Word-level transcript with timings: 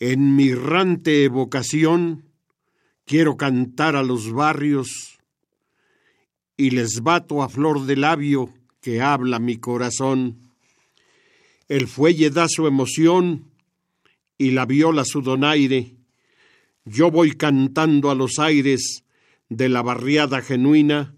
En 0.00 0.34
mi 0.34 0.48
errante 0.48 1.24
evocación 1.24 2.24
quiero 3.04 3.36
cantar 3.36 3.96
a 3.96 4.02
los 4.02 4.32
barrios 4.32 5.18
y 6.56 6.70
les 6.70 7.02
bato 7.02 7.42
a 7.42 7.50
flor 7.50 7.84
de 7.84 7.96
labio 7.96 8.54
que 8.80 9.02
habla 9.02 9.38
mi 9.38 9.58
corazón. 9.58 10.38
El 11.68 11.86
fuelle 11.86 12.30
da 12.30 12.46
su 12.48 12.66
emoción 12.66 13.50
y 14.38 14.52
la 14.52 14.64
viola 14.64 15.04
su 15.04 15.20
donaire. 15.20 15.96
Yo 16.86 17.10
voy 17.10 17.32
cantando 17.32 18.10
a 18.10 18.14
los 18.14 18.38
aires 18.38 19.04
de 19.50 19.68
la 19.68 19.82
barriada 19.82 20.40
genuina 20.40 21.14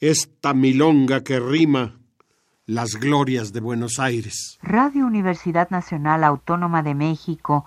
esta 0.00 0.54
milonga 0.54 1.22
que 1.22 1.38
rima 1.38 2.00
las 2.66 2.96
glorias 2.96 3.52
de 3.52 3.60
Buenos 3.60 4.00
Aires. 4.00 4.58
Radio 4.62 5.06
Universidad 5.06 5.70
Nacional 5.70 6.24
Autónoma 6.24 6.82
de 6.82 6.94
México 6.94 7.66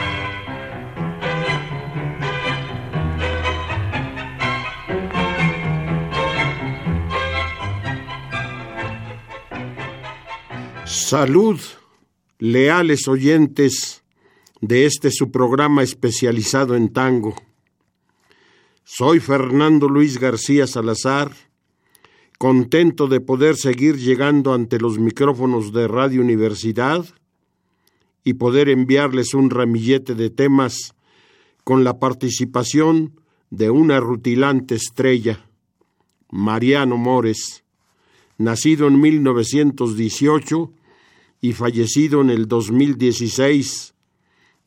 Salud, 11.11 11.59
leales 12.39 13.09
oyentes 13.09 14.01
de 14.61 14.85
este 14.85 15.11
su 15.11 15.29
programa 15.29 15.83
especializado 15.83 16.73
en 16.73 16.87
tango. 16.93 17.35
Soy 18.85 19.19
Fernando 19.19 19.89
Luis 19.89 20.21
García 20.21 20.67
Salazar 20.67 21.33
contento 22.37 23.09
de 23.09 23.19
poder 23.19 23.57
seguir 23.57 23.97
llegando 23.97 24.53
ante 24.53 24.79
los 24.79 24.99
micrófonos 24.99 25.73
de 25.73 25.89
Radio 25.89 26.21
Universidad 26.21 27.05
y 28.23 28.35
poder 28.35 28.69
enviarles 28.69 29.33
un 29.33 29.49
ramillete 29.49 30.15
de 30.15 30.29
temas 30.29 30.95
con 31.65 31.83
la 31.83 31.99
participación 31.99 33.19
de 33.49 33.69
una 33.69 33.99
rutilante 33.99 34.75
estrella, 34.75 35.45
Mariano 36.29 36.95
Mores, 36.95 37.65
nacido 38.37 38.87
en 38.87 39.01
1918 39.01 40.71
y 41.41 41.53
fallecido 41.53 42.21
en 42.21 42.29
el 42.29 42.47
2016, 42.47 43.95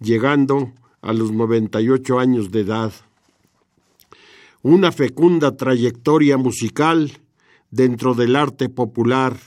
llegando 0.00 0.72
a 1.00 1.12
los 1.12 1.30
98 1.30 2.18
años 2.18 2.50
de 2.50 2.60
edad. 2.60 2.92
Una 4.62 4.90
fecunda 4.90 5.56
trayectoria 5.56 6.36
musical 6.36 7.12
dentro 7.70 8.14
del 8.14 8.34
arte 8.34 8.68
popular, 8.68 9.38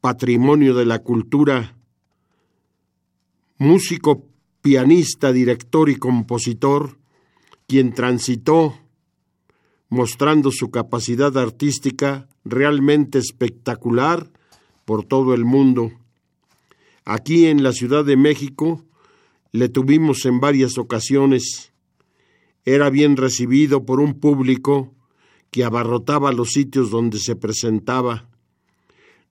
patrimonio 0.00 0.74
de 0.74 0.84
la 0.84 0.98
cultura, 0.98 1.74
músico, 3.56 4.26
pianista, 4.60 5.32
director 5.32 5.88
y 5.88 5.96
compositor, 5.96 6.98
quien 7.66 7.94
transitó 7.94 8.78
mostrando 9.88 10.50
su 10.50 10.70
capacidad 10.70 11.36
artística 11.38 12.28
realmente 12.44 13.18
espectacular 13.18 14.30
por 14.88 15.04
todo 15.04 15.34
el 15.34 15.44
mundo. 15.44 15.92
Aquí 17.04 17.44
en 17.44 17.62
la 17.62 17.72
Ciudad 17.72 18.06
de 18.06 18.16
México 18.16 18.82
le 19.52 19.68
tuvimos 19.68 20.24
en 20.24 20.40
varias 20.40 20.78
ocasiones. 20.78 21.74
Era 22.64 22.88
bien 22.88 23.18
recibido 23.18 23.84
por 23.84 24.00
un 24.00 24.18
público 24.18 24.94
que 25.50 25.62
abarrotaba 25.62 26.32
los 26.32 26.52
sitios 26.52 26.90
donde 26.90 27.18
se 27.18 27.36
presentaba. 27.36 28.30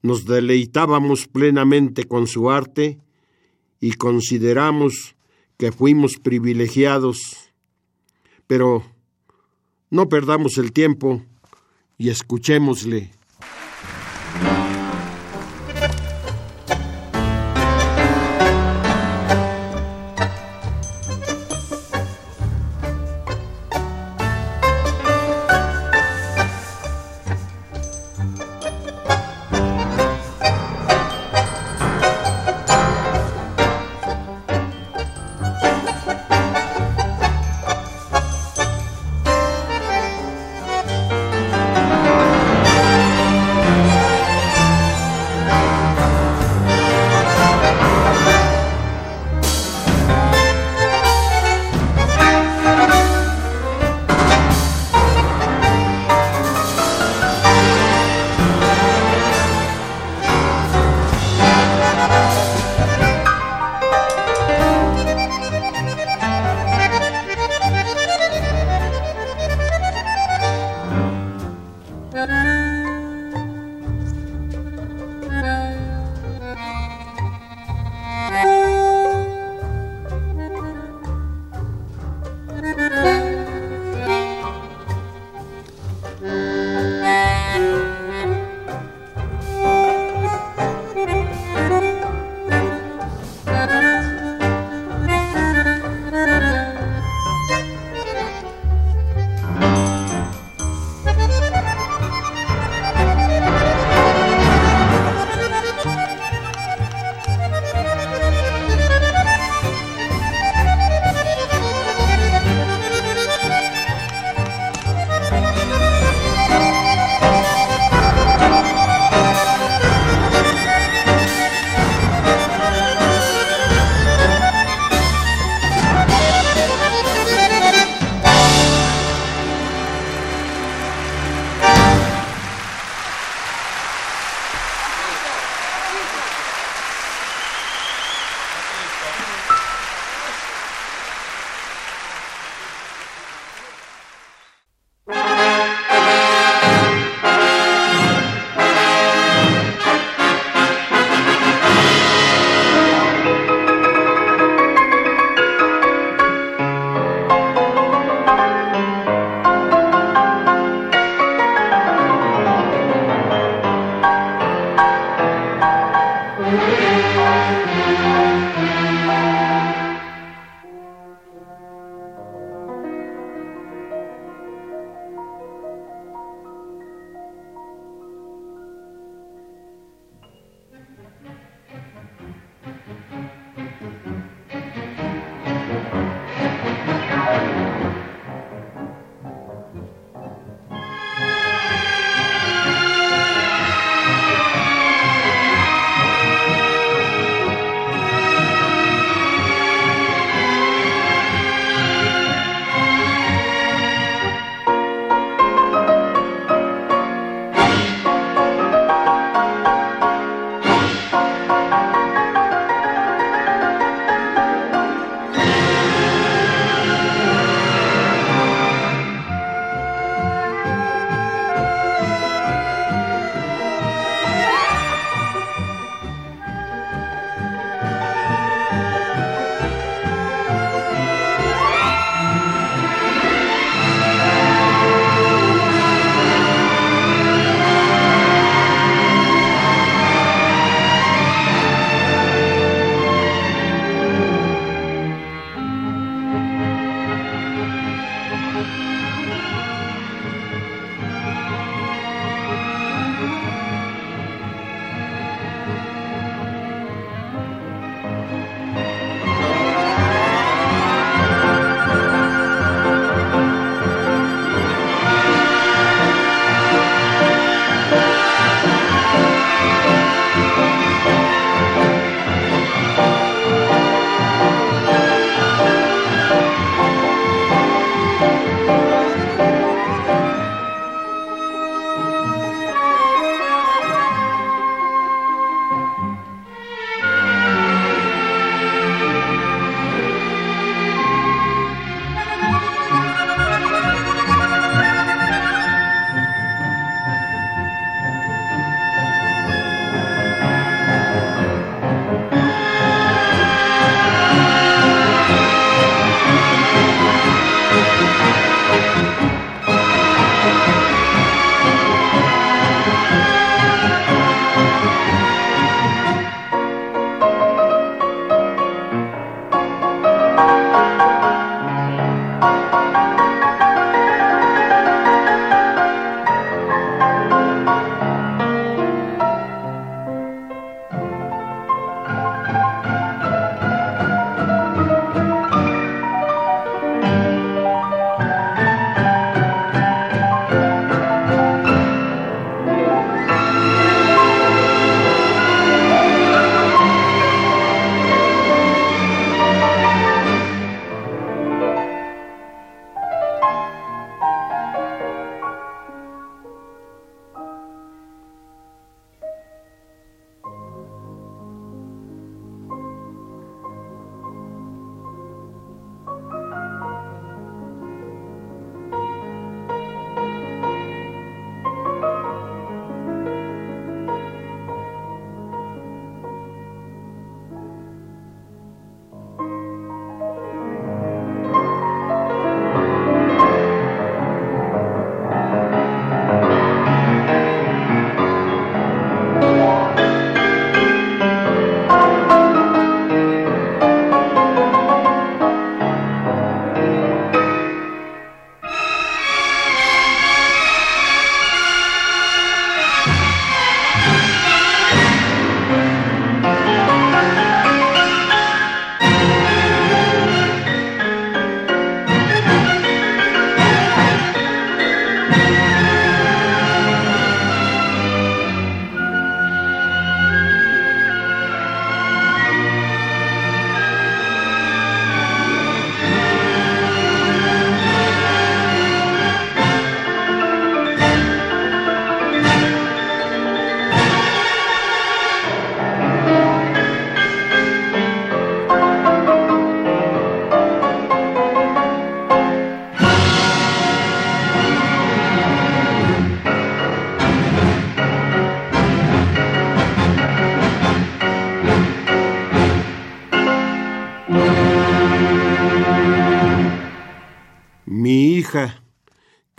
Nos 0.04 0.26
deleitábamos 0.26 1.28
plenamente 1.28 2.04
con 2.04 2.28
su 2.28 2.52
arte 2.52 3.00
y 3.80 3.94
consideramos 3.94 5.16
que 5.58 5.72
fuimos 5.72 6.18
privilegiados. 6.22 7.18
Pero 8.46 8.84
no 9.90 10.08
perdamos 10.08 10.60
el 10.60 10.72
tiempo 10.72 11.24
y 11.98 12.10
escuchémosle. 12.10 13.17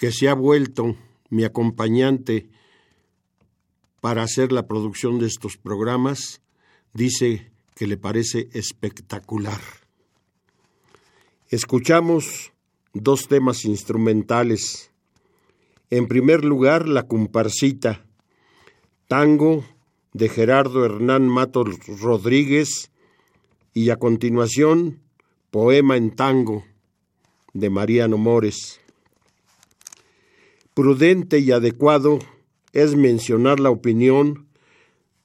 Que 0.09 0.13
se 0.13 0.31
ha 0.31 0.33
vuelto 0.33 0.97
mi 1.29 1.45
acompañante 1.45 2.49
para 4.01 4.23
hacer 4.23 4.53
la 4.53 4.67
producción 4.67 5.19
de 5.19 5.27
estos 5.27 5.59
programas, 5.59 6.41
dice 6.95 7.53
que 7.75 7.87
le 7.87 7.99
parece 7.99 8.49
espectacular. 8.55 9.61
Escuchamos 11.51 12.55
dos 12.95 13.29
temas 13.29 13.67
instrumentales. 13.67 14.91
En 15.91 16.09
primer 16.09 16.43
lugar, 16.43 16.89
la 16.89 17.03
comparsita, 17.03 18.03
tango 19.09 19.63
de 20.15 20.31
Gerardo 20.31 20.87
Hernán 20.87 21.29
Matos 21.29 21.69
Rodríguez 22.01 22.91
y 23.75 23.91
a 23.91 23.97
continuación, 23.97 25.03
poema 25.51 25.99
en 25.99 26.17
tango 26.17 26.65
de 27.53 27.69
Mariano 27.69 28.17
Mores. 28.17 28.81
Prudente 30.79 31.41
y 31.41 31.51
adecuado 31.51 32.21
es 32.73 32.95
mencionar 32.95 33.59
la 33.59 33.69
opinión 33.69 34.47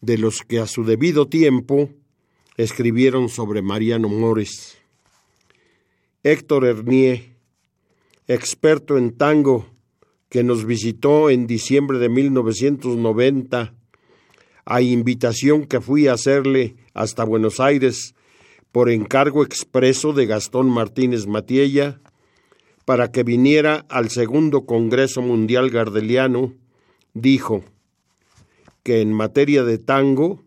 de 0.02 0.18
los 0.18 0.42
que 0.42 0.58
a 0.58 0.66
su 0.66 0.84
debido 0.84 1.28
tiempo 1.28 1.92
escribieron 2.58 3.30
sobre 3.30 3.62
Mariano 3.62 4.10
Mores. 4.10 4.80
Héctor 6.24 6.66
Hernier, 6.66 7.36
experto 8.28 8.98
en 8.98 9.16
tango, 9.16 9.68
que 10.28 10.44
nos 10.44 10.66
visitó 10.66 11.30
en 11.30 11.46
diciembre 11.46 12.00
de 12.00 12.10
1990, 12.10 13.76
a 14.66 14.82
invitación 14.82 15.68
que 15.68 15.80
fui 15.80 16.08
a 16.08 16.14
hacerle 16.14 16.78
hasta 16.96 17.26
Buenos 17.26 17.60
Aires 17.60 18.16
por 18.72 18.90
encargo 18.90 19.44
expreso 19.44 20.14
de 20.14 20.26
Gastón 20.26 20.72
Martínez 20.72 21.28
Matiella, 21.28 22.02
para 22.86 23.12
que 23.12 23.24
viniera 23.24 23.86
al 23.90 24.10
segundo 24.10 24.66
Congreso 24.66 25.22
Mundial 25.22 25.70
Gardeliano, 25.70 26.54
dijo 27.14 27.64
que 28.84 29.02
en 29.02 29.14
materia 29.14 29.64
de 29.64 29.78
tango 29.78 30.44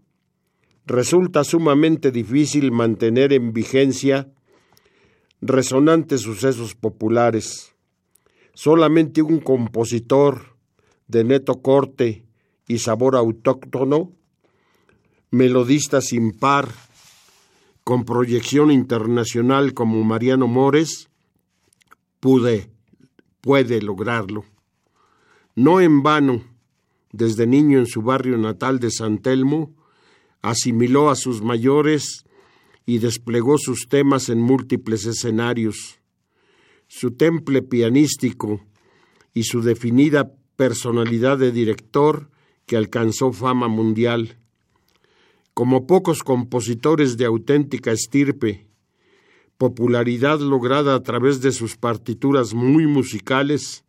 resulta 0.85 1.45
sumamente 1.45 2.12
difícil 2.12 2.71
mantener 2.71 3.33
en 3.33 3.52
vigencia 3.52 4.28
resonantes 5.40 6.23
sucesos 6.23 6.75
populares. 6.75 7.75
Solamente 8.55 9.23
un 9.23 9.40
compositor 9.40 10.57
de 11.09 11.25
neto 11.25 11.61
corte 11.62 12.25
y 12.69 12.78
sabor 12.78 13.16
autóctono, 13.16 14.12
melodista 15.31 16.00
sin 16.00 16.33
par, 16.33 16.69
con 17.85 18.05
proyección 18.05 18.71
internacional 18.71 19.73
como 19.73 20.02
Mariano 20.02 20.49
Mores, 20.49 21.09
pude, 22.26 22.73
puede 23.40 23.80
lograrlo. 23.80 24.45
No 25.54 25.80
en 25.80 26.02
vano, 26.02 26.42
desde 27.12 27.47
niño 27.47 27.78
en 27.78 27.87
su 27.87 28.02
barrio 28.02 28.37
natal 28.37 28.80
de 28.80 28.90
San 28.90 29.18
Telmo, 29.18 29.76
asimiló 30.42 31.09
a 31.09 31.14
sus 31.14 31.40
mayores 31.40 32.25
y 32.85 32.99
desplegó 32.99 33.59
sus 33.59 33.87
temas 33.88 34.28
en 34.28 34.40
múltiples 34.40 35.06
escenarios. 35.06 36.00
Su 36.88 37.12
temple 37.12 37.62
pianístico 37.62 38.61
y 39.33 39.45
su 39.45 39.62
definida 39.62 40.33
personalidad 40.56 41.38
de 41.38 41.52
director 41.52 42.28
que 42.66 42.76
alcanzó 42.76 43.33
fama 43.33 43.68
mundial. 43.68 44.37
Como 45.54 45.87
pocos 45.87 46.25
compositores 46.25 47.16
de 47.18 47.26
auténtica 47.26 47.92
estirpe, 47.92 48.66
popularidad 49.58 50.40
lograda 50.40 50.94
a 50.94 51.02
través 51.02 51.40
de 51.40 51.52
sus 51.52 51.76
partituras 51.76 52.54
muy 52.54 52.86
musicales, 52.86 53.84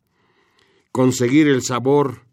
conseguir 0.92 1.48
el 1.48 1.62
sabor 1.62 2.26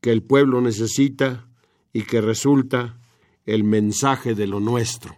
que 0.00 0.10
el 0.10 0.22
pueblo 0.22 0.60
necesita 0.60 1.48
y 1.92 2.02
que 2.02 2.20
resulta 2.20 2.98
el 3.46 3.64
mensaje 3.64 4.34
de 4.34 4.46
lo 4.46 4.60
nuestro. 4.60 5.16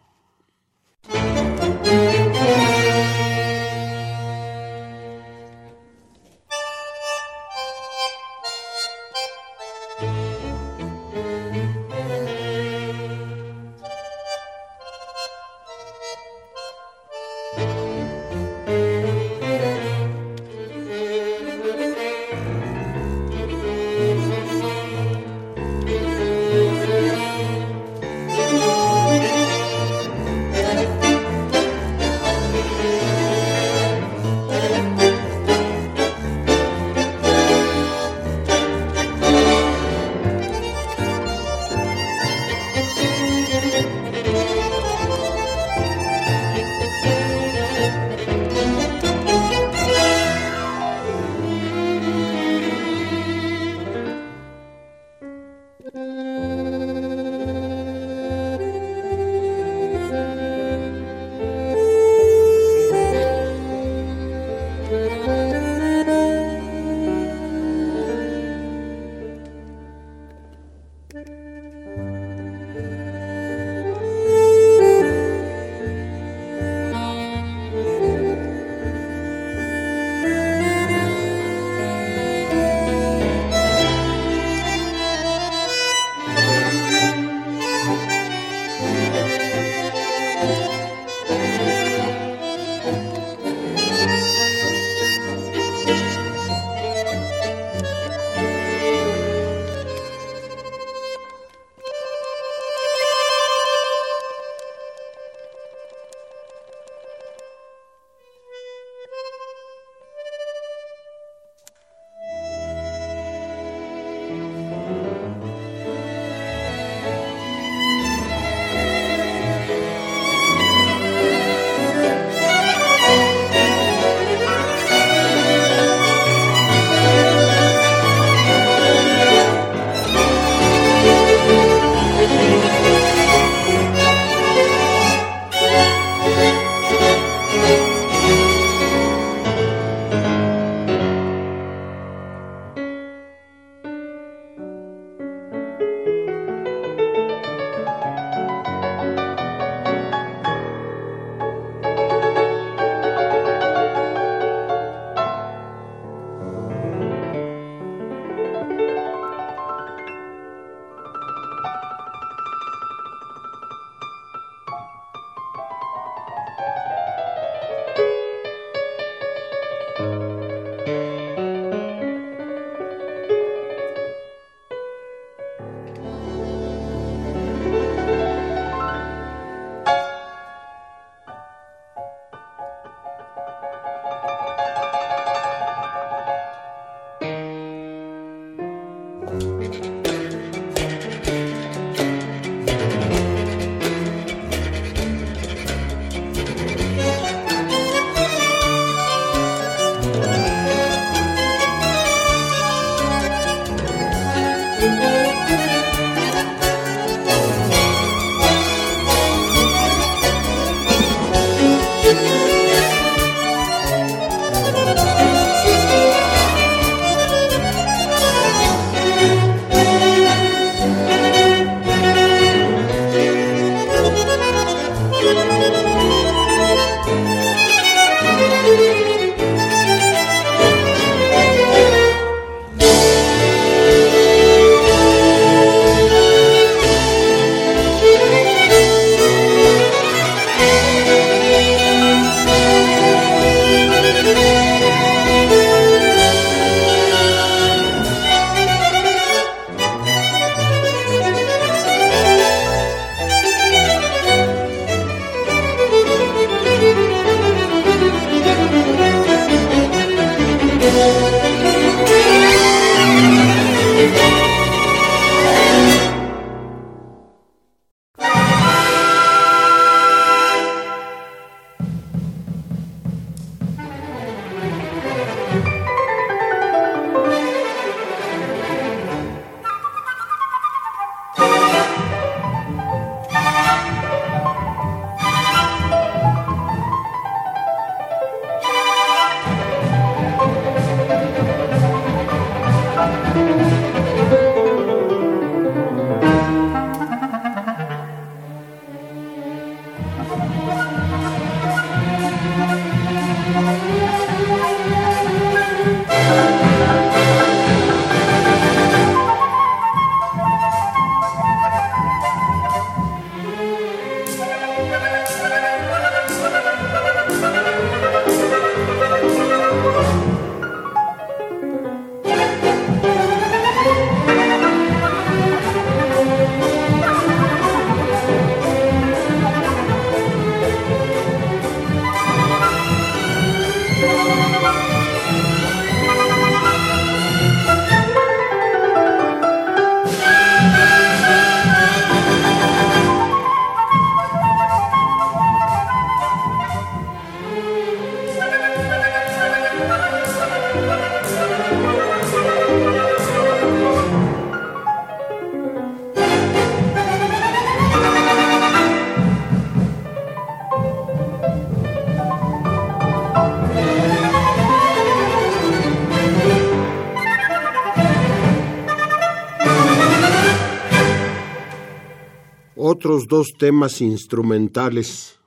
Dos 373.27 373.49
temas 373.59 374.01
instrumentales. 374.01 375.39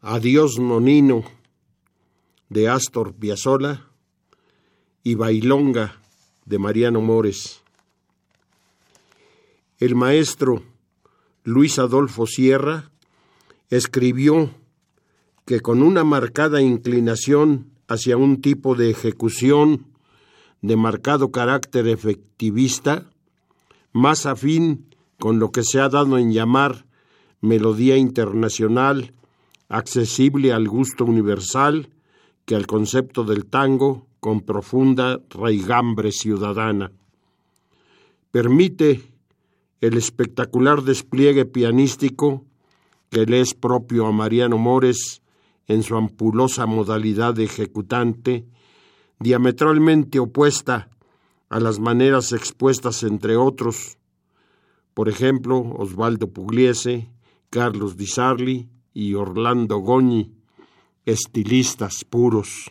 Adiós 0.00 0.58
Nonino 0.58 1.24
de 2.48 2.68
Astor 2.68 3.14
Piazzolla 3.14 3.88
y 5.02 5.14
Bailonga 5.14 6.00
de 6.44 6.58
Mariano 6.58 7.00
Mores. 7.00 7.62
El 9.78 9.94
maestro 9.94 10.62
Luis 11.42 11.78
Adolfo 11.78 12.26
Sierra 12.26 12.90
escribió 13.70 14.50
que 15.44 15.60
con 15.60 15.82
una 15.82 16.04
marcada 16.04 16.62
inclinación 16.62 17.70
hacia 17.88 18.16
un 18.16 18.40
tipo 18.40 18.74
de 18.74 18.90
ejecución 18.90 19.86
de 20.62 20.76
marcado 20.76 21.30
carácter 21.30 21.86
efectivista, 21.88 23.10
más 23.92 24.24
afín 24.24 24.93
con 25.18 25.38
lo 25.38 25.50
que 25.50 25.62
se 25.62 25.80
ha 25.80 25.88
dado 25.88 26.18
en 26.18 26.32
llamar 26.32 26.86
melodía 27.40 27.96
internacional, 27.96 29.14
accesible 29.68 30.52
al 30.52 30.68
gusto 30.68 31.04
universal, 31.04 31.90
que 32.44 32.54
al 32.54 32.66
concepto 32.66 33.24
del 33.24 33.46
tango 33.46 34.06
con 34.20 34.40
profunda 34.40 35.20
raigambre 35.30 36.12
ciudadana. 36.12 36.92
Permite 38.30 39.02
el 39.80 39.96
espectacular 39.96 40.82
despliegue 40.82 41.44
pianístico 41.44 42.44
que 43.10 43.26
le 43.26 43.40
es 43.40 43.54
propio 43.54 44.06
a 44.06 44.12
Mariano 44.12 44.58
Mores 44.58 45.22
en 45.66 45.82
su 45.82 45.96
ampulosa 45.96 46.66
modalidad 46.66 47.34
de 47.34 47.44
ejecutante, 47.44 48.44
diametralmente 49.20 50.18
opuesta 50.18 50.88
a 51.48 51.60
las 51.60 51.78
maneras 51.78 52.32
expuestas 52.32 53.02
entre 53.02 53.36
otros 53.36 53.98
por 54.94 55.08
ejemplo, 55.08 55.58
Osvaldo 55.76 56.32
Pugliese, 56.32 57.10
Carlos 57.50 57.96
Di 57.96 58.06
Sarli 58.06 58.68
y 58.92 59.14
Orlando 59.14 59.78
Goñi, 59.78 60.32
estilistas 61.04 62.04
puros. 62.08 62.70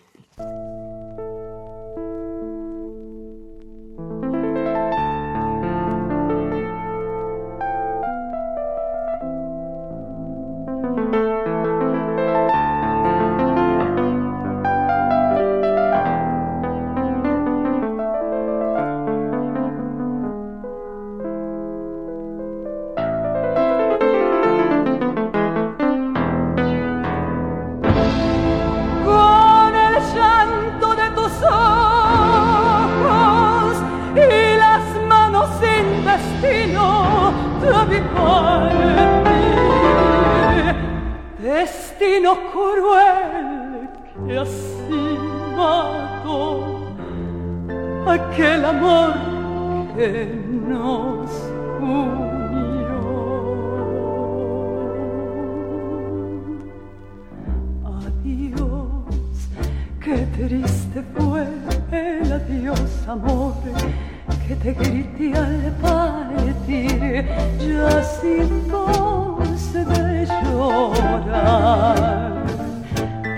ya 67.68 68.04
sin 68.04 68.70
voz 68.70 69.74
de 69.74 70.28
llorar. 70.44 72.44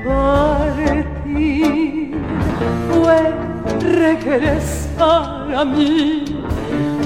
Partir 0.05 2.11
fue 2.87 3.19
regresar 3.79 5.55
a 5.55 5.65
mí 5.65 6.25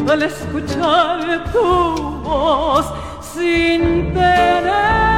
al 0.09 0.23
escuchar 0.23 1.43
tu 1.51 1.61
voz 2.23 2.85
sin 3.21 4.13
tener. 4.13 5.08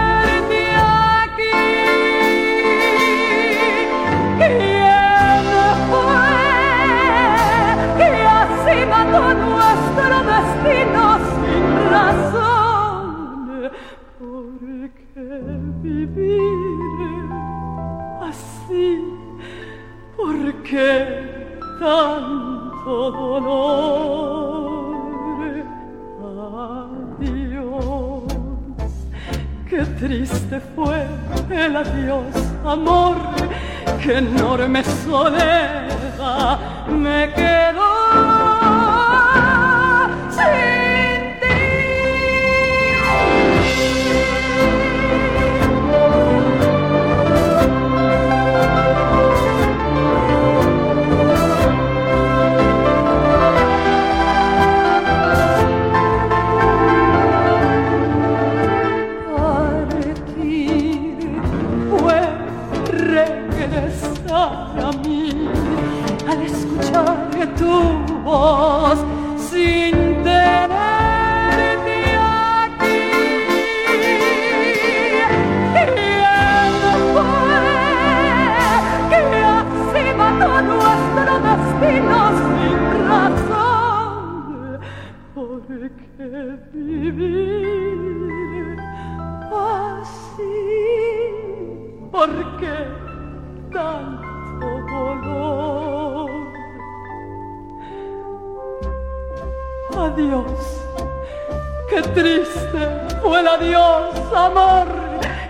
que 20.71 21.49
tanto 21.81 23.11
dolor. 23.11 24.71
Adiós, 27.19 28.23
qué 29.69 29.81
triste 29.99 30.61
fue 30.73 31.05
el 31.49 31.75
adiós, 31.75 32.33
amor, 32.65 33.17
qué 34.01 34.19
enorme 34.19 34.81
soledad 35.05 36.57
me 36.87 37.33
quedó. 37.33 38.50
Vivir 86.73 88.77
así? 89.51 90.43
¿Por 92.11 92.29
qué 92.57 92.87
tanto 93.71 94.67
dolor? 94.91 96.29
Adiós, 99.97 100.83
qué 101.89 102.01
triste 102.01 102.81
fue 103.21 103.39
el 103.39 103.47
adiós, 103.47 104.13
amor, 104.35 104.87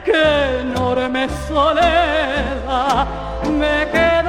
que 0.05 0.59
enorme 0.61 1.27
soledad 1.47 3.07
me 3.49 3.89
quedó. 3.91 4.20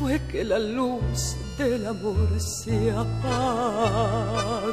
Fue 0.00 0.18
que 0.32 0.42
la 0.42 0.58
luz 0.58 1.36
del 1.58 1.86
amor 1.86 2.28
se 2.40 2.90
apagó. 2.90 4.72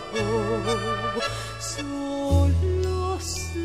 Solo 1.60 3.20
sé 3.20 3.60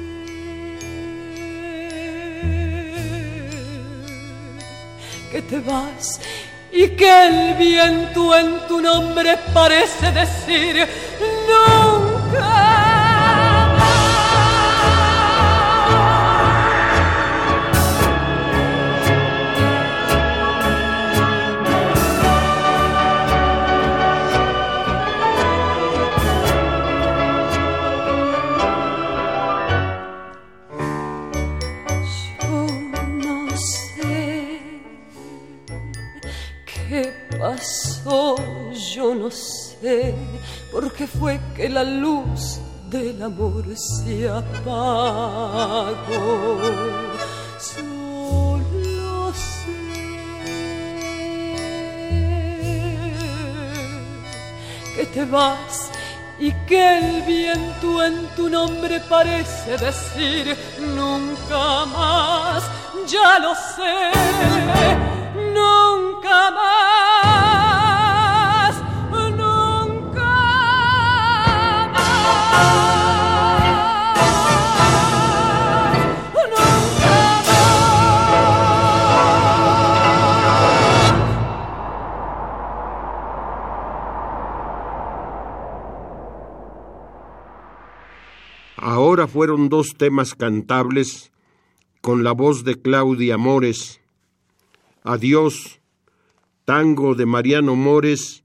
que 5.30 5.42
te 5.42 5.60
vas 5.60 6.20
y 6.72 6.88
que 6.88 7.26
el 7.28 7.54
viento 7.56 8.36
en 8.36 8.66
tu 8.66 8.80
nombre 8.80 9.38
parece 9.54 10.10
decir 10.10 10.84
nunca. 11.48 12.91
Por 40.70 40.92
qué 40.92 41.06
fue 41.08 41.40
que 41.56 41.68
la 41.68 41.82
luz 41.82 42.60
del 42.88 43.20
amor 43.20 43.64
se 43.76 44.28
apagó. 44.28 45.98
Solo 47.58 49.32
sé 49.34 49.72
que 54.94 55.06
te 55.06 55.24
vas 55.24 55.90
y 56.38 56.52
que 56.66 56.98
el 56.98 57.22
viento 57.22 58.04
en 58.04 58.28
tu 58.36 58.48
nombre 58.48 59.00
parece 59.08 59.76
decir 59.78 60.56
nunca 60.94 61.86
más, 61.86 62.62
ya 63.08 63.38
lo 63.40 63.52
sé, 63.54 64.12
nunca 65.54 66.50
más. 66.52 67.01
Fueron 89.32 89.70
dos 89.70 89.94
temas 89.96 90.34
cantables 90.34 91.32
con 92.02 92.22
la 92.22 92.32
voz 92.32 92.64
de 92.64 92.80
Claudia 92.80 93.38
Mores. 93.38 94.00
Adiós, 95.02 95.80
tango 96.66 97.14
de 97.14 97.24
Mariano 97.24 97.74
Mores 97.74 98.44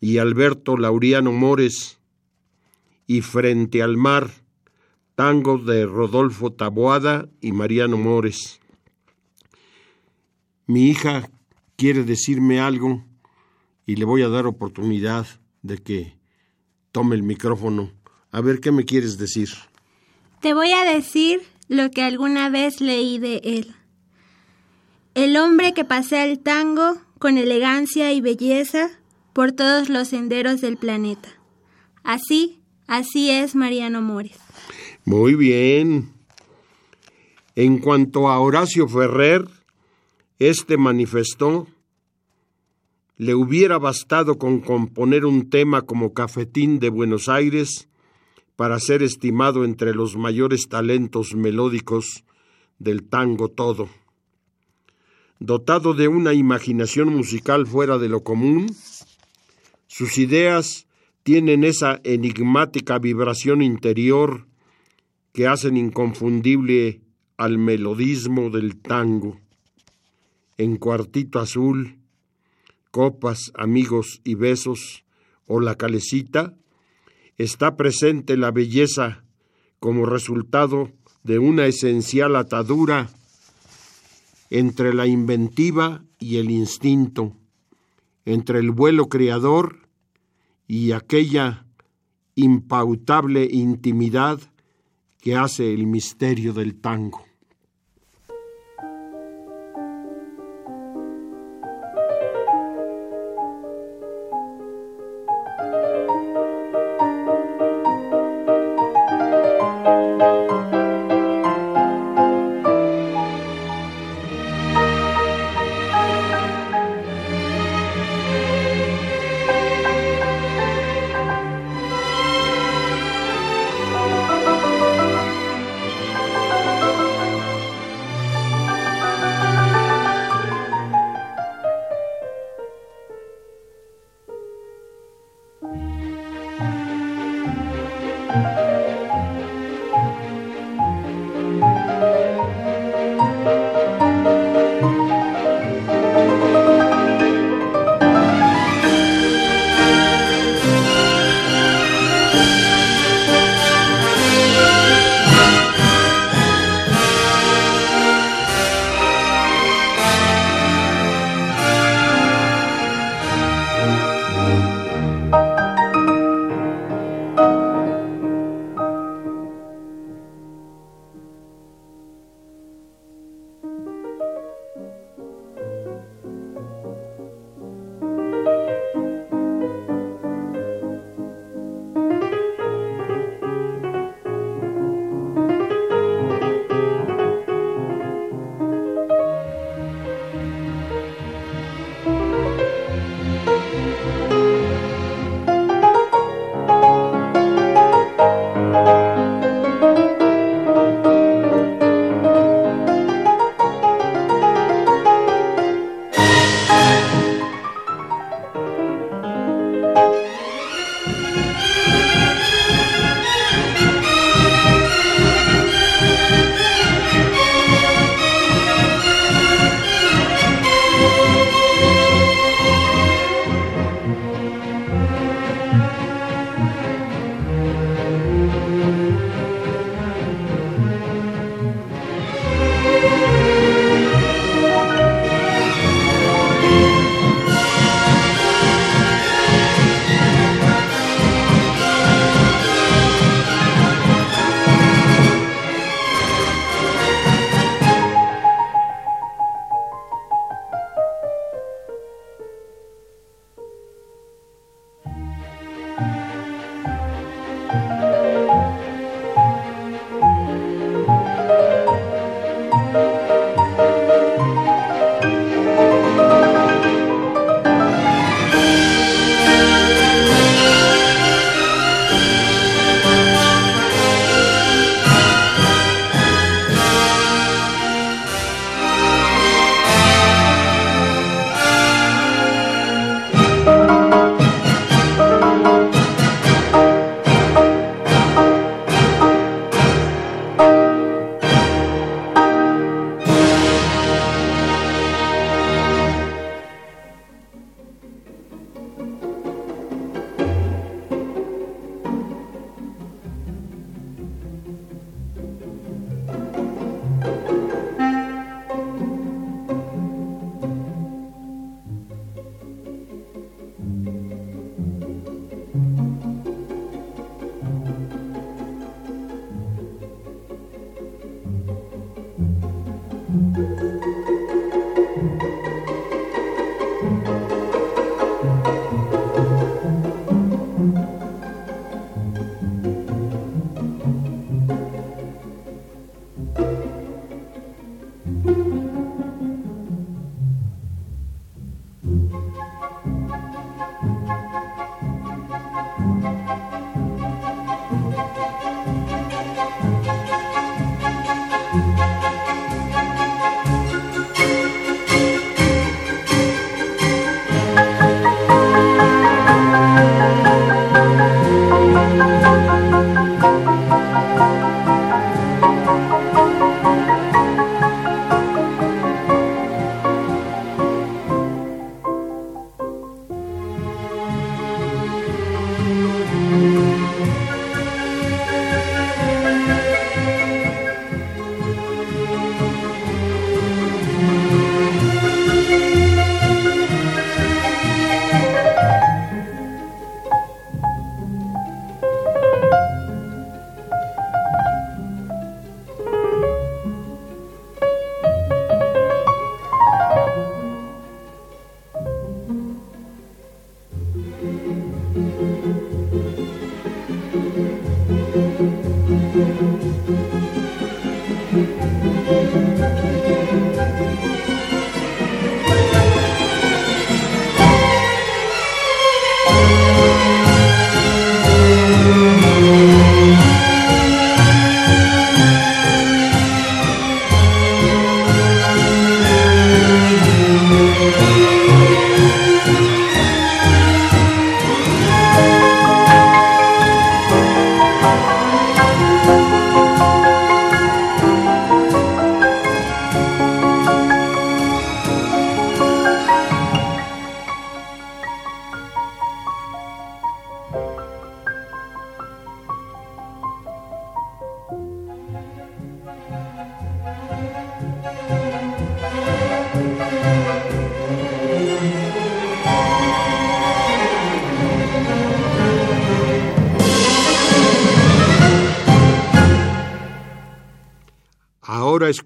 y 0.00 0.16
Alberto 0.16 0.78
Lauriano 0.78 1.32
Mores. 1.32 1.98
Y 3.06 3.20
Frente 3.20 3.82
al 3.82 3.96
Mar, 3.96 4.30
tango 5.14 5.58
de 5.58 5.84
Rodolfo 5.84 6.52
Taboada 6.52 7.28
y 7.40 7.52
Mariano 7.52 7.98
Mores. 7.98 8.58
Mi 10.66 10.88
hija 10.88 11.30
quiere 11.76 12.02
decirme 12.04 12.58
algo 12.58 13.04
y 13.84 13.96
le 13.96 14.06
voy 14.06 14.22
a 14.22 14.28
dar 14.28 14.46
oportunidad 14.46 15.26
de 15.62 15.78
que 15.78 16.16
tome 16.90 17.14
el 17.14 17.22
micrófono. 17.22 17.92
A 18.32 18.40
ver, 18.40 18.60
¿qué 18.60 18.72
me 18.72 18.84
quieres 18.84 19.18
decir? 19.18 19.50
Te 20.40 20.54
voy 20.54 20.72
a 20.72 20.84
decir 20.84 21.42
lo 21.68 21.90
que 21.90 22.02
alguna 22.02 22.50
vez 22.50 22.80
leí 22.80 23.18
de 23.18 23.40
él. 23.44 23.74
El 25.14 25.36
hombre 25.36 25.72
que 25.72 25.84
pasea 25.84 26.26
el 26.26 26.38
tango 26.38 26.98
con 27.18 27.38
elegancia 27.38 28.12
y 28.12 28.20
belleza 28.20 28.90
por 29.32 29.52
todos 29.52 29.88
los 29.88 30.08
senderos 30.08 30.60
del 30.60 30.76
planeta. 30.76 31.28
Así, 32.04 32.60
así 32.86 33.30
es 33.30 33.54
Mariano 33.54 34.02
Mores. 34.02 34.38
Muy 35.04 35.34
bien. 35.34 36.12
En 37.54 37.78
cuanto 37.78 38.28
a 38.28 38.38
Horacio 38.38 38.86
Ferrer, 38.86 39.46
este 40.38 40.76
manifestó, 40.76 41.66
le 43.16 43.34
hubiera 43.34 43.78
bastado 43.78 44.36
con 44.36 44.60
componer 44.60 45.24
un 45.24 45.48
tema 45.48 45.82
como 45.82 46.12
Cafetín 46.12 46.78
de 46.78 46.90
Buenos 46.90 47.30
Aires 47.30 47.88
para 48.56 48.80
ser 48.80 49.02
estimado 49.02 49.64
entre 49.64 49.94
los 49.94 50.16
mayores 50.16 50.68
talentos 50.68 51.34
melódicos 51.34 52.24
del 52.78 53.04
tango 53.04 53.48
todo. 53.48 53.88
Dotado 55.38 55.92
de 55.92 56.08
una 56.08 56.32
imaginación 56.32 57.14
musical 57.14 57.66
fuera 57.66 57.98
de 57.98 58.08
lo 58.08 58.22
común, 58.22 58.74
sus 59.86 60.16
ideas 60.18 60.86
tienen 61.22 61.64
esa 61.64 62.00
enigmática 62.04 62.98
vibración 62.98 63.60
interior 63.60 64.46
que 65.32 65.46
hacen 65.46 65.76
inconfundible 65.76 67.02
al 67.36 67.58
melodismo 67.58 68.48
del 68.48 68.80
tango. 68.80 69.38
En 70.56 70.76
cuartito 70.76 71.38
azul, 71.38 71.98
copas, 72.90 73.52
amigos 73.54 74.22
y 74.24 74.34
besos, 74.34 75.04
o 75.46 75.60
la 75.60 75.74
calecita, 75.74 76.54
está 77.38 77.76
presente 77.76 78.36
la 78.36 78.50
belleza 78.50 79.24
como 79.78 80.06
resultado 80.06 80.90
de 81.22 81.38
una 81.38 81.66
esencial 81.66 82.36
atadura 82.36 83.10
entre 84.50 84.94
la 84.94 85.06
inventiva 85.06 86.04
y 86.18 86.36
el 86.36 86.50
instinto, 86.50 87.36
entre 88.24 88.60
el 88.60 88.70
vuelo 88.70 89.08
creador 89.08 89.88
y 90.66 90.92
aquella 90.92 91.66
impautable 92.34 93.48
intimidad 93.50 94.40
que 95.20 95.34
hace 95.36 95.74
el 95.74 95.86
misterio 95.86 96.52
del 96.52 96.80
tango. 96.80 97.25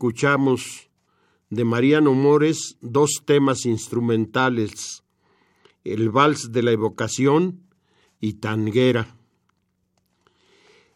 Escuchamos 0.01 0.88
de 1.51 1.62
Mariano 1.62 2.14
Mores 2.14 2.78
dos 2.80 3.20
temas 3.26 3.66
instrumentales, 3.66 5.05
el 5.84 6.09
Vals 6.09 6.53
de 6.53 6.62
la 6.62 6.70
Evocación 6.70 7.61
y 8.18 8.32
Tanguera. 8.40 9.14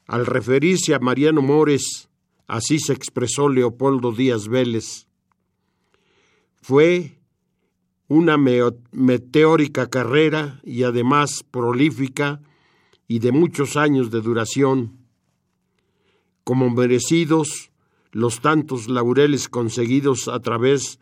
Al 0.06 0.24
referirse 0.24 0.94
a 0.94 1.00
Mariano 1.00 1.42
Mores, 1.42 2.08
así 2.46 2.78
se 2.78 2.94
expresó 2.94 3.50
Leopoldo 3.50 4.10
Díaz 4.10 4.48
Vélez. 4.48 5.06
Fue 6.62 7.18
una 8.08 8.38
meteórica 8.38 9.90
carrera 9.90 10.62
y 10.64 10.84
además 10.84 11.44
prolífica 11.50 12.40
y 13.06 13.18
de 13.18 13.32
muchos 13.32 13.76
años 13.76 14.10
de 14.10 14.22
duración, 14.22 14.96
como 16.42 16.70
merecidos 16.70 17.70
los 18.14 18.40
tantos 18.40 18.88
laureles 18.88 19.48
conseguidos 19.48 20.28
a 20.28 20.38
través 20.38 21.00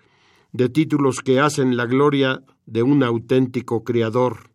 de 0.53 0.71
títulos 0.71 1.21
que 1.21 1.41
hacen 1.41 1.77
la 1.77 1.85
gloria 1.85 2.43
de 2.65 2.83
un 2.83 3.03
auténtico 3.03 3.85
creador. 3.85 4.51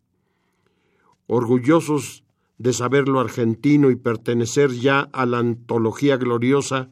Orgullosos 1.27 2.23
de 2.57 2.73
saberlo 2.73 3.19
argentino 3.19 3.91
y 3.91 3.95
pertenecer 3.95 4.71
ya 4.71 5.01
a 5.01 5.27
la 5.27 5.37
antología 5.37 6.17
gloriosa 6.17 6.89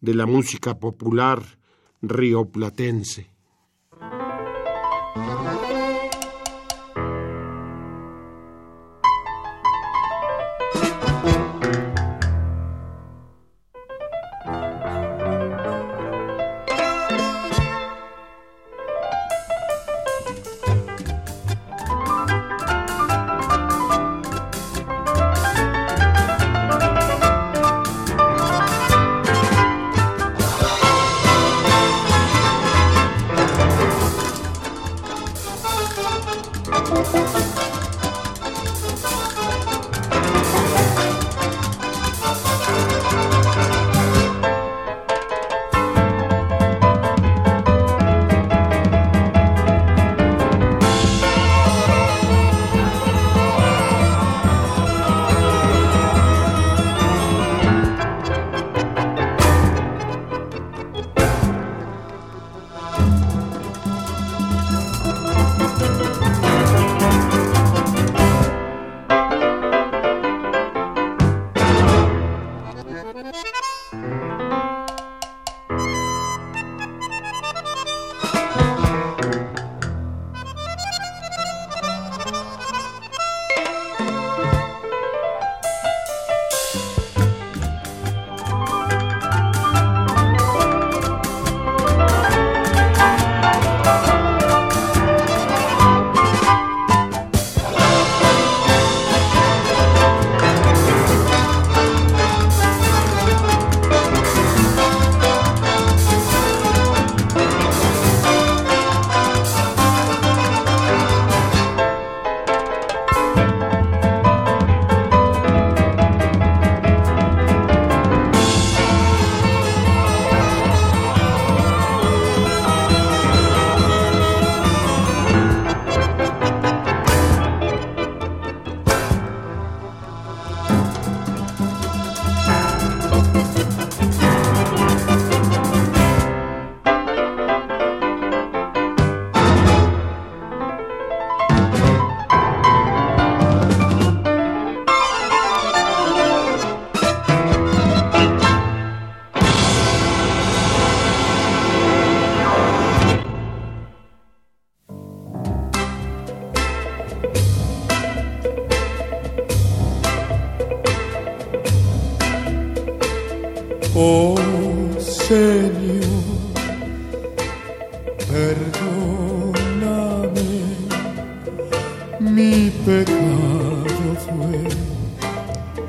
de 0.00 0.14
la 0.14 0.26
música 0.26 0.80
popular 0.80 1.60
rioplatense. 2.02 3.35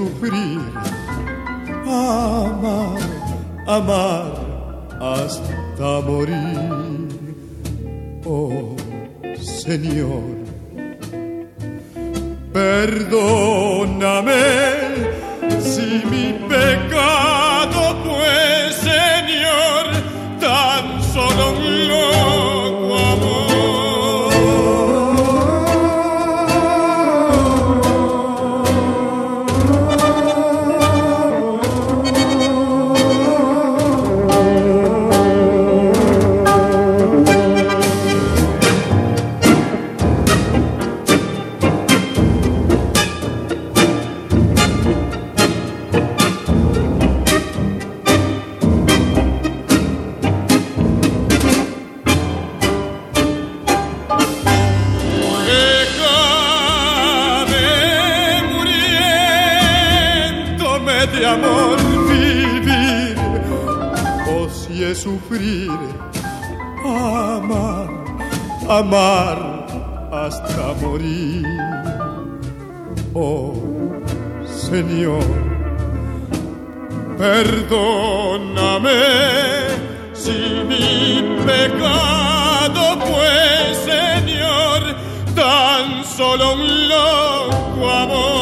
sufrir, 0.00 0.60
amar, 1.84 2.98
amar 3.66 4.32
hasta 4.98 6.00
morir 6.08 7.08
oh 8.24 8.74
Señor. 9.36 10.40
Perdóname 12.52 13.52
si 15.60 15.88
mi 16.10 16.26
pecado 16.48 16.89
hasta 70.12 70.74
morir. 70.80 71.46
Oh 73.14 73.54
Señor, 74.46 75.24
perdóname 77.18 78.90
si 80.12 80.38
mi 80.68 81.38
pecado 81.44 82.82
fue, 83.06 83.74
Señor, 83.90 84.80
tan 85.34 86.04
solo 86.04 86.54
un 86.54 86.88
loco 86.88 87.90
amor. 87.90 88.39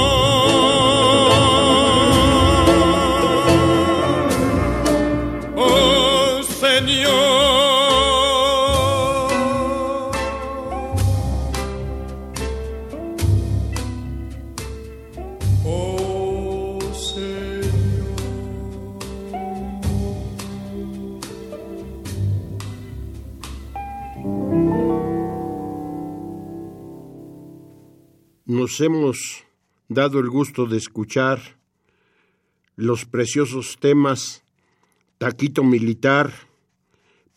Hemos 28.81 29.45
dado 29.89 30.19
el 30.21 30.29
gusto 30.29 30.67
de 30.67 30.77
escuchar 30.77 31.41
los 32.77 33.05
preciosos 33.05 33.79
temas 33.81 34.43
Taquito 35.19 35.65
Militar, 35.65 36.33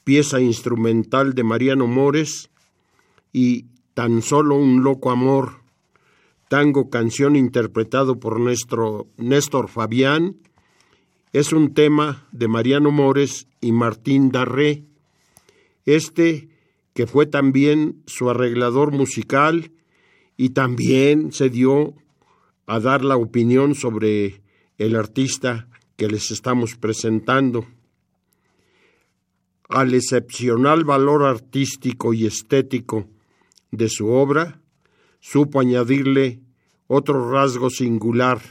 pieza 0.04 0.40
instrumental 0.40 1.34
de 1.34 1.44
Mariano 1.44 1.88
Mores 1.88 2.50
y 3.34 3.66
Tan 3.94 4.22
solo 4.22 4.56
un 4.56 4.84
loco 4.84 5.12
amor, 5.12 5.62
tango 6.48 6.90
canción 6.90 7.36
interpretado 7.36 8.22
por 8.22 8.40
nuestro 8.40 9.08
Néstor 9.18 9.68
Fabián, 9.68 10.38
es 11.34 11.52
un 11.52 11.74
tema 11.74 12.26
de 12.32 12.48
Mariano 12.48 12.90
Mores 12.92 13.48
y 13.60 13.74
Martín 13.74 14.32
Darré, 14.32 14.86
este 15.86 16.48
que 16.94 17.06
fue 17.06 17.26
también 17.26 18.02
su 18.06 18.30
arreglador 18.30 18.92
musical 18.94 19.72
y 20.42 20.50
también 20.50 21.32
se 21.32 21.52
dio 21.52 21.94
a 22.66 22.80
dar 22.80 23.06
la 23.06 23.16
opinión 23.16 23.76
sobre 23.76 24.42
el 24.80 24.96
artista 24.96 25.68
que 25.98 26.08
les 26.08 26.32
estamos 26.32 26.78
presentando. 26.78 27.68
Al 29.70 29.94
excepcional 29.94 30.84
valor 30.84 31.26
artístico 31.26 32.16
y 32.16 32.26
estético 32.26 33.08
de 33.70 33.88
su 33.88 34.08
obra, 34.08 34.60
supo 35.20 35.60
añadirle 35.60 36.40
otro 36.88 37.30
rasgo 37.30 37.70
singular, 37.70 38.42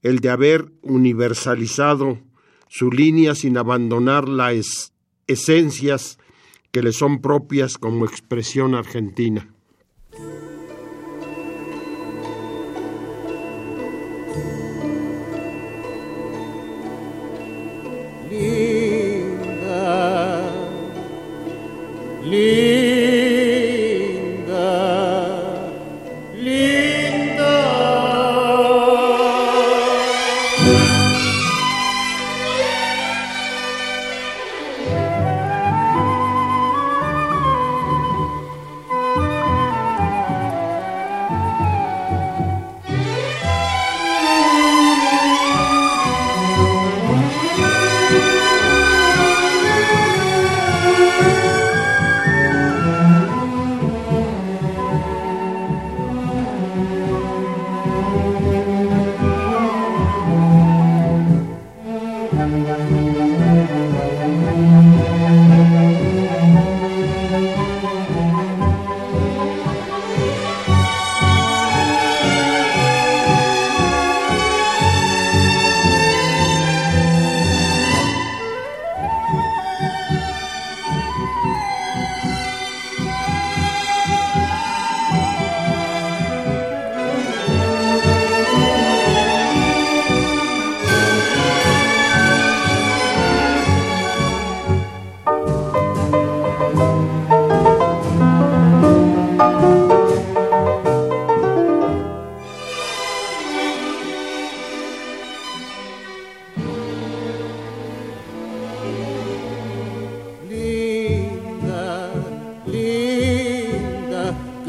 el 0.00 0.20
de 0.20 0.30
haber 0.30 0.72
universalizado 0.80 2.18
su 2.68 2.90
línea 2.90 3.34
sin 3.34 3.58
abandonar 3.58 4.26
las 4.26 4.94
esencias 5.26 6.18
que 6.70 6.82
le 6.82 6.94
son 6.94 7.20
propias 7.20 7.76
como 7.76 8.06
expresión 8.06 8.74
argentina. 8.74 9.52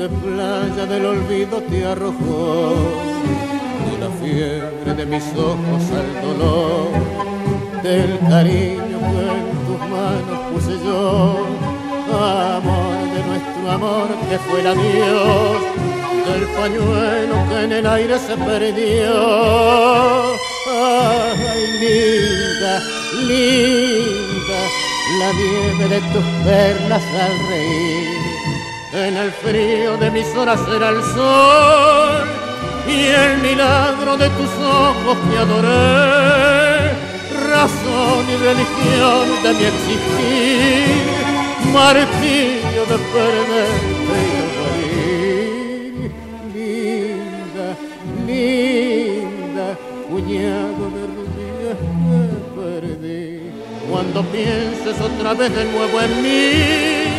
de 0.04 0.10
playa 0.10 0.86
del 0.86 1.06
olvido 1.06 1.62
te 1.70 1.86
arrojó, 1.86 2.76
de 3.86 3.98
la 4.04 4.10
fiebre 4.20 4.94
de 4.96 5.06
mis 5.06 5.24
ojos 5.52 5.84
al 6.02 6.12
dolor, 6.28 6.90
del 7.82 8.20
cariño 8.28 8.98
que 9.12 9.24
en 9.40 9.48
tus 9.66 9.80
manos 9.94 10.40
puse 10.52 10.74
yo, 10.84 11.38
amor 12.58 12.98
de 13.14 13.20
nuestro 13.30 13.72
amor 13.72 14.08
que 14.30 14.38
fue 14.40 14.60
el 14.60 14.68
adiós, 14.68 15.62
del 16.28 16.46
pañuelo 16.60 17.36
que 17.50 17.64
en 17.64 17.72
el 17.72 17.88
aire 17.88 18.20
se 18.20 18.36
perdió. 18.36 19.14
Ay, 20.68 21.62
linda, 21.84 22.74
linda, 23.30 24.62
la 25.20 25.30
nieve 25.40 25.96
de 25.96 26.02
tus 26.12 26.26
perlas 26.44 27.04
al 27.26 27.48
reír 27.48 28.23
será 30.58 30.90
el 30.90 31.02
sol 31.02 32.28
y 32.88 33.06
el 33.08 33.38
milagro 33.42 34.18
de 34.18 34.30
tus 34.30 34.50
ojos 34.62 35.18
que 35.30 35.38
adoré, 35.38 36.92
razón 37.50 38.26
y 38.30 38.36
religión 38.36 39.26
de 39.44 39.54
mi 39.54 39.64
existir, 39.64 40.86
martirio 41.74 42.86
de 42.92 42.98
perderte 43.14 44.16
y 44.20 44.32
de 44.38 44.48
morir. 44.60 46.12
Linda, 46.54 47.68
linda, 48.28 49.68
puñado 50.10 50.84
de 50.96 51.04
rodillas 51.16 51.82
me 52.06 52.24
perdí, 52.62 53.26
cuando 53.90 54.18
pienses 54.26 54.98
otra 55.02 55.34
vez 55.34 55.52
de 55.56 55.64
nuevo 55.66 56.02
en 56.02 56.22
mí, 56.22 57.14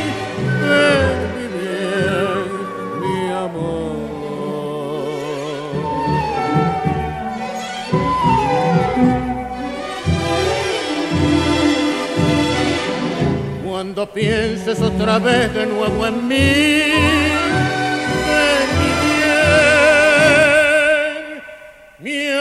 Cuando 13.94 14.12
pienses 14.12 14.80
otra 14.80 15.20
vez 15.20 15.54
de 15.54 15.66
nuevo 15.66 16.04
en 16.04 16.26
mí, 16.26 16.34
mi 22.00 22.10
bien, 22.10 22.34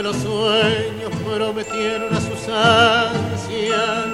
que 0.00 0.04
los 0.04 0.16
sueños 0.16 1.10
prometieron 1.26 2.14
a 2.16 2.20
sus 2.20 2.48
ansias. 2.48 4.06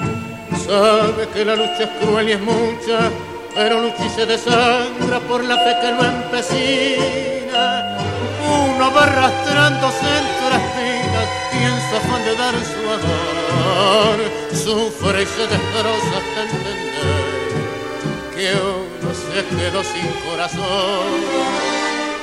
Sabe 0.66 1.28
que 1.32 1.44
la 1.44 1.54
lucha 1.54 1.84
es 1.84 1.90
cruel 2.00 2.28
y 2.28 2.32
es 2.32 2.40
mucha, 2.40 3.08
pero 3.54 3.80
lucha 3.82 4.04
y 4.04 4.10
se 4.10 4.26
desangra 4.26 5.20
por 5.28 5.44
la 5.44 5.56
fe 5.58 5.76
que 5.80 5.92
lo 5.92 6.04
empecina. 6.04 7.98
Uno 8.42 8.92
va 8.92 9.04
arrastrándose 9.04 10.06
entre 10.22 10.56
espinas 10.58 11.28
y 11.52 11.62
en 11.62 11.78
su 11.88 11.96
afán 11.96 12.24
de 12.24 12.34
dar 12.34 12.54
su 12.54 12.82
amor, 12.98 14.18
sufre 14.50 15.22
y 15.22 15.26
se 15.26 15.46
destroza 15.46 16.16
hasta 16.18 16.42
entender 16.42 17.46
que 18.34 18.46
uno 18.56 19.14
se 19.14 19.38
quedó 19.56 19.84
sin 19.84 20.08
corazón 20.28 21.56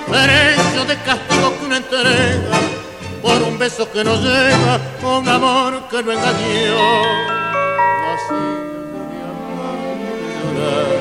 precio 0.05 0.85
de 0.85 0.95
castigo 1.03 1.57
que 1.57 1.65
una 1.65 1.77
entrega 1.77 2.82
por 3.23 3.41
un 3.41 3.57
beso 3.57 3.89
que 3.89 4.03
no 4.03 4.15
llega, 4.17 4.79
un 5.01 5.27
amor 5.29 5.87
que 5.89 6.03
no 6.03 6.11
engañó. 6.11 7.01
Así 8.11 8.43
de 8.91 9.17
amor 9.31 9.79
llorar 10.35 10.99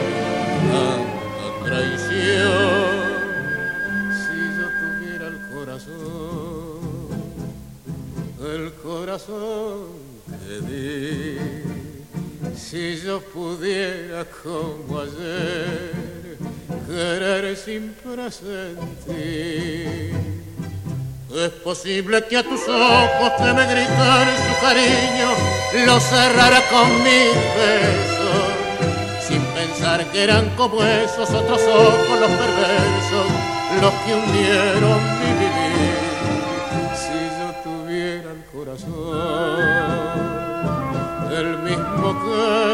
tanta 0.71 1.47
traición. 1.67 3.03
Si 4.23 4.37
yo 4.57 4.67
tuviera 4.83 5.27
el 5.27 5.39
corazón, 5.53 6.81
el 8.55 8.65
corazón 8.75 9.81
que 10.47 10.55
di, 10.69 11.37
si 12.57 12.83
yo 13.05 13.21
pudiera 13.21 14.21
como 14.43 15.01
ayer 15.01 16.39
querer 16.87 17.57
sin 17.57 17.83
presentir. 17.95 18.93
Es 21.35 21.51
posible 21.65 22.23
que 22.27 22.37
a 22.37 22.43
tus 22.43 22.61
ojos 22.69 23.33
que 23.39 23.53
me 23.55 23.65
gritan 23.65 24.29
su 24.37 24.61
cariño 24.61 25.31
lo 25.87 25.99
cerrara 25.99 26.61
con 26.71 26.89
mis 27.03 27.35
besos, 27.57 28.53
sin 29.27 29.43
pensar 29.55 30.05
que 30.13 30.25
eran 30.25 30.51
como 30.57 30.85
esos 30.85 31.31
otros 31.31 31.63
ojos 31.63 32.21
los 32.21 32.31
perversos, 32.31 33.27
los 33.81 33.93
que 34.05 34.15
hundieron 34.15 35.01
mi 35.21 35.33
vivir. 35.41 35.97
Si 37.01 37.17
yo 37.39 37.49
tuviera 37.65 38.31
el 38.33 38.45
corazón, 38.53 39.57
el 41.33 41.59
mismo 41.61 42.09
que 42.23 42.73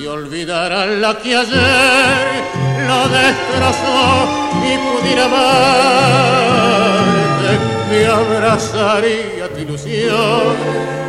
si 0.00 0.06
olvidara 0.06 0.86
la 0.86 1.18
que 1.18 1.36
ayer 1.36 2.42
lo 2.88 3.08
destrozó 3.08 4.28
y 4.64 4.78
pudiera 4.78 5.24
amarte, 5.26 6.30
me 7.90 8.06
abrazaría 8.06 9.44
tu 9.52 9.58
ilusión 9.58 10.99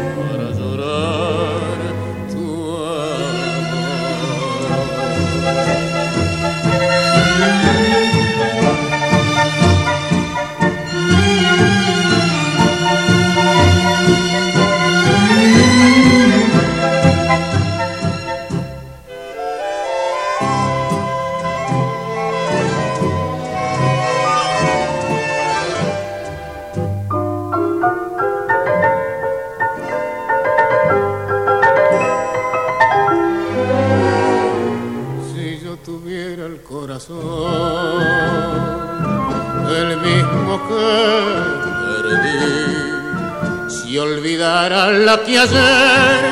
que 45.31 45.39
ayer 45.39 46.23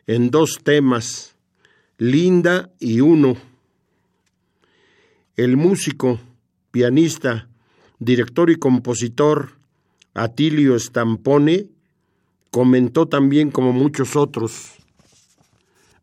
en 0.07 0.32
dos 0.32 0.60
temas 0.64 1.36
Linda 2.02 2.72
y 2.80 3.02
Uno. 3.02 3.36
El 5.36 5.58
músico, 5.58 6.18
pianista, 6.72 7.50
director 8.00 8.50
y 8.50 8.56
compositor 8.56 9.58
Atilio 10.14 10.80
Stampone 10.80 11.68
comentó 12.52 13.10
también 13.10 13.52
como 13.52 13.74
muchos 13.74 14.16
otros. 14.16 14.76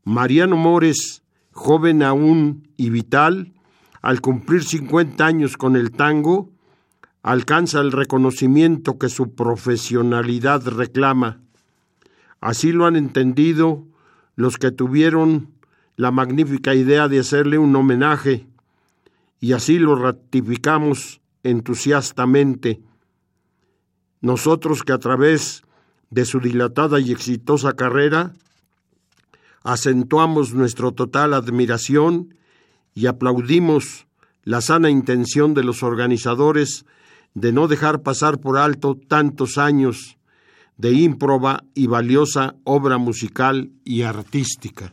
Mariano 0.04 0.58
Mores, 0.58 1.22
joven 1.52 2.02
aún 2.02 2.68
y 2.76 2.90
vital, 2.90 3.54
al 4.02 4.20
cumplir 4.20 4.64
50 4.64 5.24
años 5.24 5.56
con 5.56 5.76
el 5.76 5.92
tango, 5.92 6.50
alcanza 7.22 7.80
el 7.80 7.90
reconocimiento 7.90 8.98
que 8.98 9.08
su 9.08 9.34
profesionalidad 9.34 10.62
reclama. 10.66 11.40
Así 12.42 12.72
lo 12.72 12.84
han 12.84 12.96
entendido 12.96 13.86
los 14.34 14.58
que 14.58 14.70
tuvieron 14.70 15.55
la 15.96 16.10
magnífica 16.10 16.74
idea 16.74 17.08
de 17.08 17.20
hacerle 17.20 17.58
un 17.58 17.74
homenaje 17.74 18.46
y 19.40 19.52
así 19.52 19.78
lo 19.78 19.96
ratificamos 19.96 21.20
entusiastamente. 21.42 22.80
Nosotros 24.20 24.82
que 24.82 24.92
a 24.92 24.98
través 24.98 25.62
de 26.10 26.24
su 26.24 26.40
dilatada 26.40 27.00
y 27.00 27.12
exitosa 27.12 27.72
carrera 27.72 28.32
acentuamos 29.62 30.54
nuestra 30.54 30.92
total 30.92 31.34
admiración 31.34 32.34
y 32.94 33.06
aplaudimos 33.06 34.06
la 34.44 34.60
sana 34.60 34.90
intención 34.90 35.54
de 35.54 35.64
los 35.64 35.82
organizadores 35.82 36.84
de 37.34 37.52
no 37.52 37.68
dejar 37.68 38.02
pasar 38.02 38.38
por 38.38 38.58
alto 38.58 38.96
tantos 39.08 39.58
años 39.58 40.16
de 40.78 40.92
ímproba 40.92 41.64
y 41.74 41.86
valiosa 41.86 42.54
obra 42.64 42.96
musical 42.98 43.70
y 43.84 44.02
artística. 44.02 44.92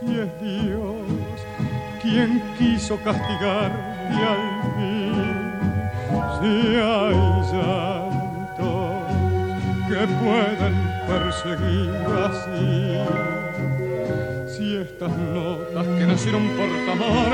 si 0.00 0.18
es 0.18 0.40
Dios 0.40 1.46
quien 2.02 2.42
quiso 2.58 2.96
castigarte 3.04 4.14
al 4.14 4.46
fin, 4.76 5.52
si 6.40 6.76
hay 6.76 7.16
llantos 7.52 9.04
que 9.88 10.00
pueden 10.22 10.74
perseguir 11.06 11.90
así 12.24 12.70
si 14.46 14.76
estas 14.76 15.10
notas 15.10 15.86
que 15.86 16.06
nacieron 16.06 16.48
por 16.56 16.68
amor 16.92 17.32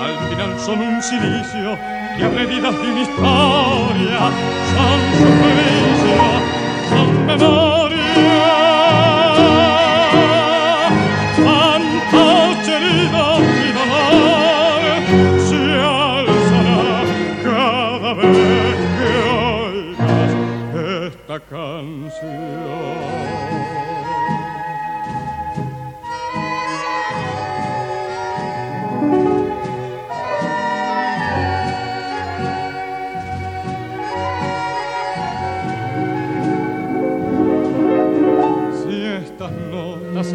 al 0.00 0.18
final 0.28 0.58
son 0.58 0.80
un 0.80 1.02
silicio 1.02 1.78
que 2.16 2.24
abre 2.24 2.46
vidas 2.46 2.74
de 2.74 2.90
una 2.90 3.02
historia, 3.02 4.18
son 4.72 5.00
sufricio, 5.18 6.16
son 6.88 7.26
memoria. 7.26 8.79
Que 17.42 19.08
oigas 19.98 20.32
esta 21.06 21.36
canción. 21.40 22.80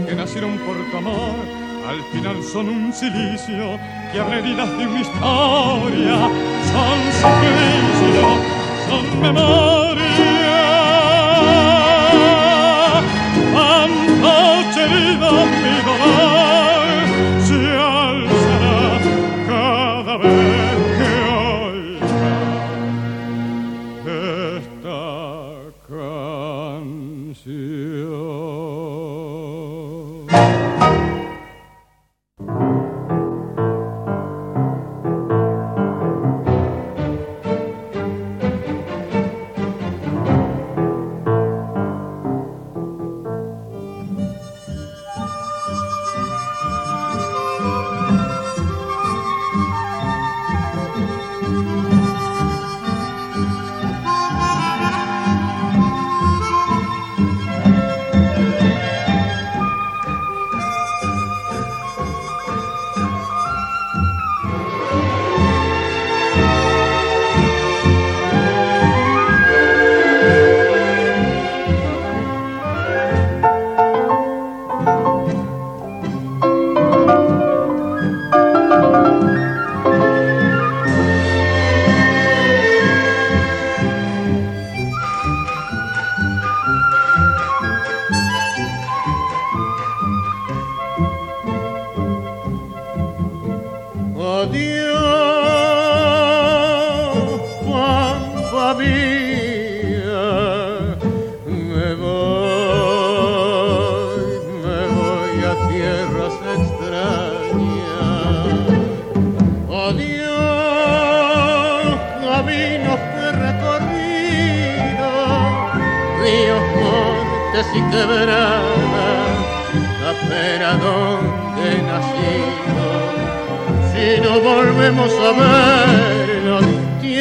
que 0.07 0.15
nacieron 0.15 0.57
por 0.59 0.75
tu 0.89 0.97
amor, 0.97 1.35
al 1.95 2.03
final 2.11 2.43
son 2.43 2.67
un 2.67 2.91
silicio 2.91 3.79
que 4.11 4.19
abre 4.19 4.41
vidas 4.41 4.69
de 4.77 4.85
una 4.85 4.99
historia, 4.99 6.29
son 6.71 6.99
suplicio, 7.21 8.27
son 8.87 9.05
memoria. 9.21 10.55
Cuánto 13.53 14.79
herido 14.81 15.29
mi 15.63 15.75
dolor 15.89 17.05
se 17.47 17.59
alzará 17.77 18.87
cada 19.47 20.17
vez 20.17 20.77
que 20.97 21.09
oiga 21.63 22.19
esta 24.57 24.99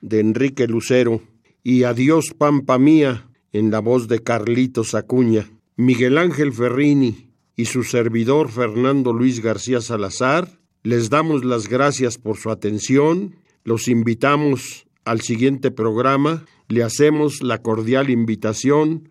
de 0.00 0.20
Enrique 0.20 0.66
Lucero, 0.66 1.22
y 1.62 1.84
Adiós 1.84 2.34
Pampa 2.36 2.78
Mía, 2.78 3.28
en 3.52 3.70
la 3.70 3.80
voz 3.80 4.08
de 4.08 4.22
Carlitos 4.22 4.94
Acuña. 4.94 5.46
Miguel 5.76 6.18
Ángel 6.18 6.52
Ferrini 6.52 7.30
y 7.56 7.66
su 7.66 7.84
servidor 7.84 8.50
Fernando 8.50 9.12
Luis 9.12 9.40
García 9.40 9.80
Salazar, 9.80 10.60
les 10.82 11.10
damos 11.10 11.44
las 11.44 11.68
gracias 11.68 12.16
por 12.16 12.36
su 12.36 12.50
atención, 12.50 13.36
los 13.64 13.88
invitamos 13.88 14.86
al 15.04 15.20
siguiente 15.20 15.70
programa, 15.70 16.44
le 16.68 16.82
hacemos 16.82 17.42
la 17.42 17.62
cordial 17.62 18.10
invitación 18.10 19.10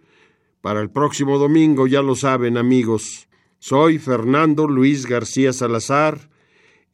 para 0.61 0.81
el 0.81 0.89
próximo 0.89 1.37
domingo, 1.37 1.87
ya 1.87 2.01
lo 2.01 2.15
saben 2.15 2.57
amigos. 2.57 3.27
Soy 3.59 3.97
Fernando 3.97 4.67
Luis 4.67 5.05
García 5.05 5.53
Salazar, 5.53 6.28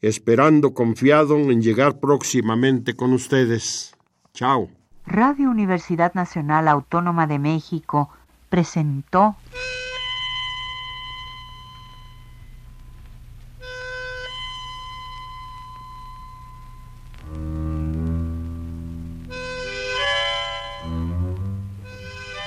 esperando 0.07 0.73
confiado 0.73 1.35
en 1.35 1.61
llegar 1.61 1.99
próximamente 1.99 2.95
con 2.95 3.11
ustedes. 3.11 3.95
Chao. 4.33 4.69
Radio 5.07 5.49
Universidad 5.49 6.13
Nacional 6.13 6.67
Autónoma 6.67 7.25
de 7.25 7.39
México 7.39 8.09
presentó 8.49 9.35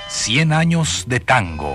Cien 0.09 0.53
años 0.53 1.05
de 1.09 1.21
tango. 1.21 1.75